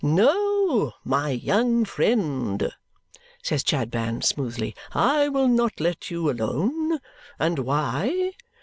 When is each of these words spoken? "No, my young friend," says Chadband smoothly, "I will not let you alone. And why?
"No, 0.03 0.93
my 1.03 1.29
young 1.29 1.85
friend," 1.85 2.73
says 3.43 3.61
Chadband 3.63 4.23
smoothly, 4.25 4.73
"I 4.95 5.29
will 5.29 5.47
not 5.47 5.79
let 5.79 6.09
you 6.09 6.27
alone. 6.31 6.97
And 7.37 7.59
why? 7.59 8.31